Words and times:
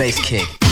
bass 0.00 0.18
kick. 0.18 0.69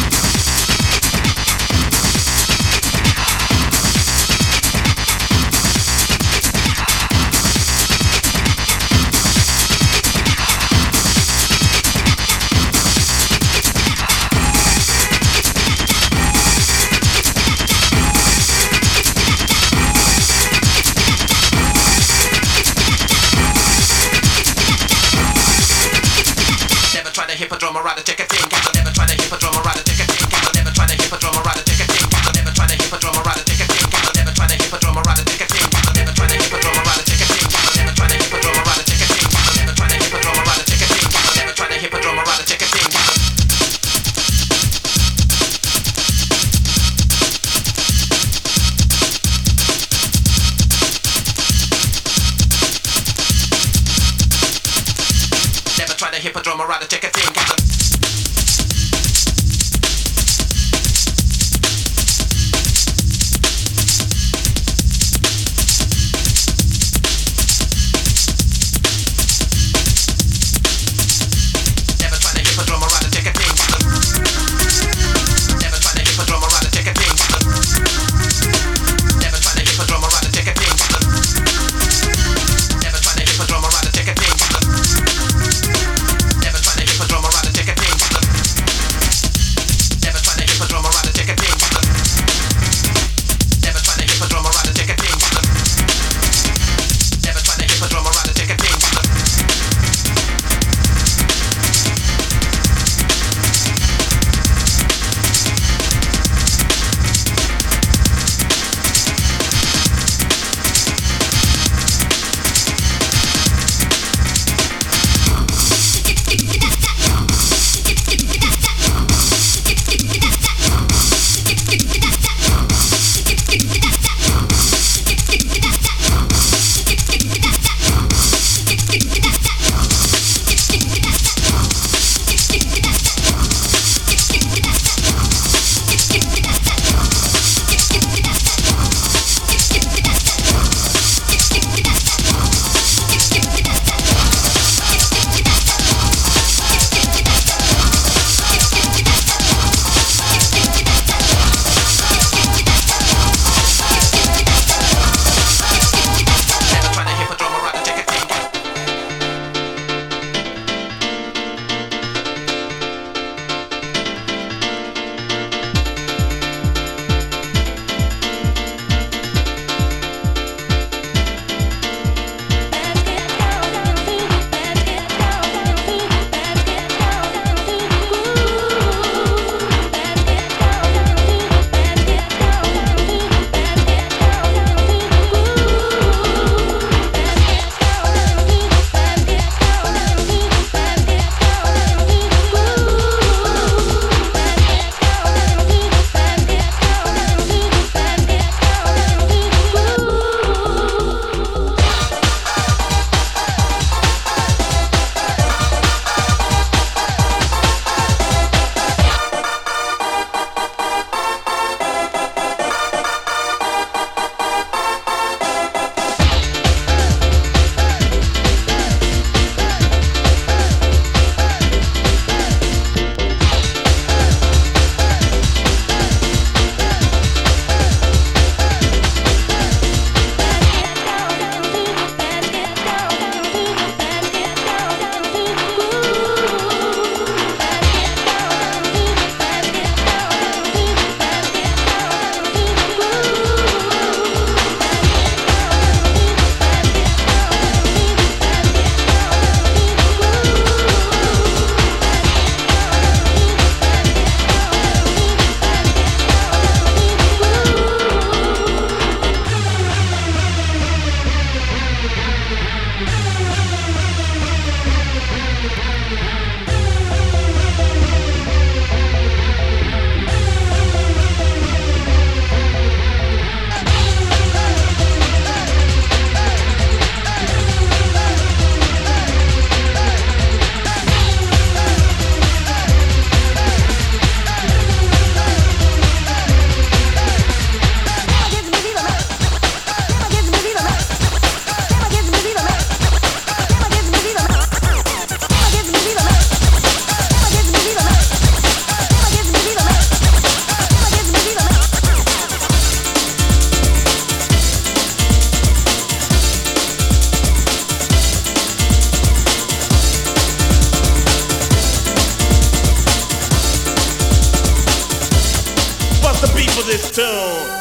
still. 317.18 317.78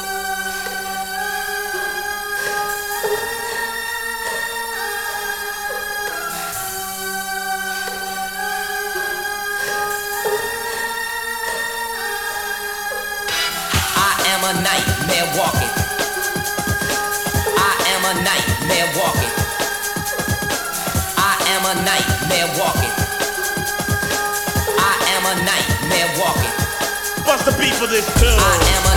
a 14.47 14.53
nightmare 14.63 15.27
walking. 15.35 15.67
I 17.59 17.73
am 17.91 18.03
a 18.07 18.13
nightmare 18.23 18.87
walking. 18.95 19.33
I 21.17 21.35
am 21.51 21.63
a 21.67 21.75
nightmare 21.83 22.47
walking. 22.57 22.93
I 24.79 24.95
am 25.13 25.23
a 25.25 25.35
nightmare 25.43 26.09
walking. 26.17 26.57
What's 27.27 27.43
the 27.43 27.51
beat 27.59 27.73
for 27.73 27.87
this 27.87 28.05
tune? 28.21 28.39
I 28.39 28.55
am 28.75 28.83
a 28.93 28.96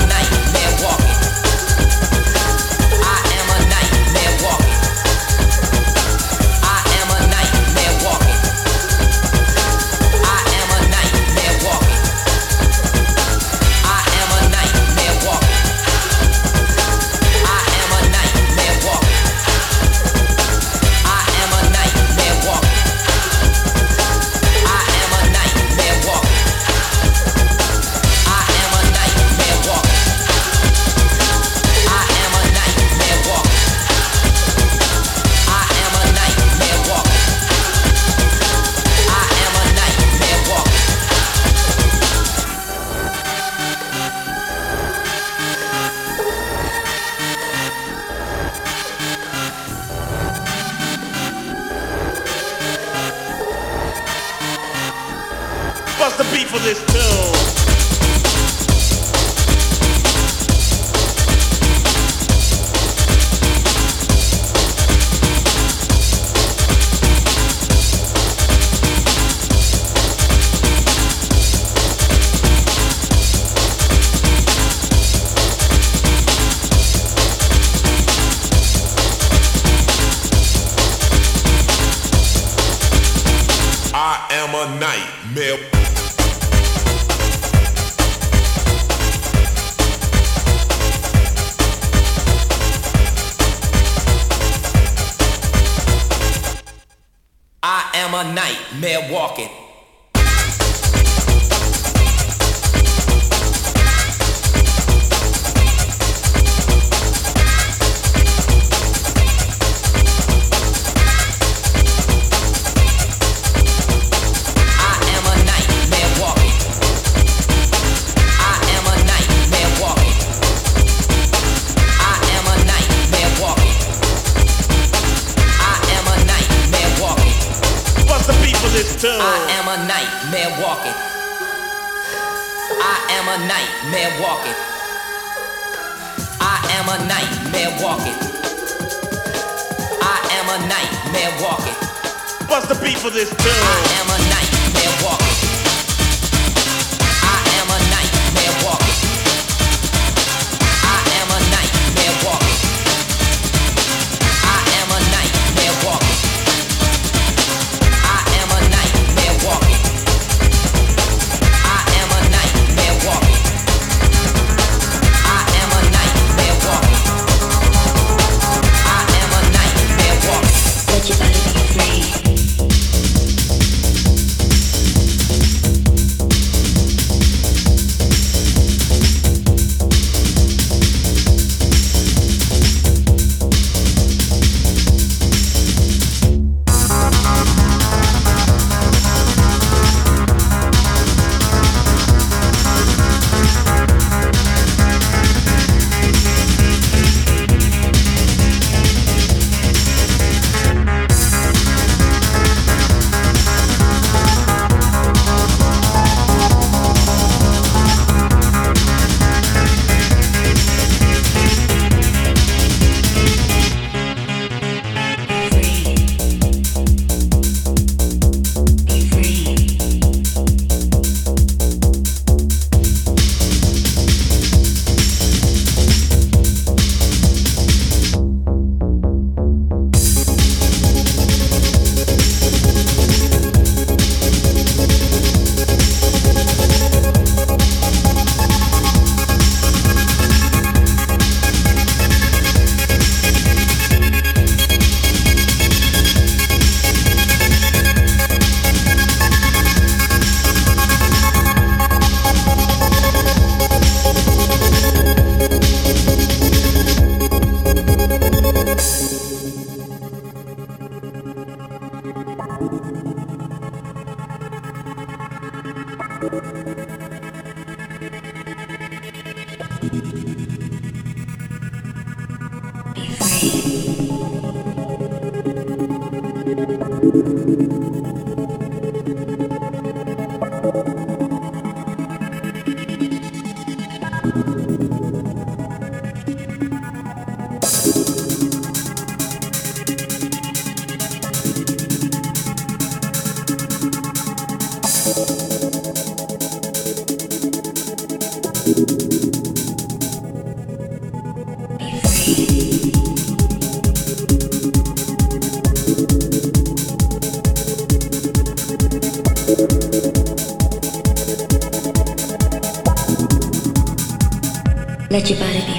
La 315.12 315.20
ci 315.24 315.34
pare 315.34 315.69